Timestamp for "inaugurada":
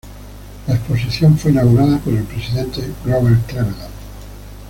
1.51-1.99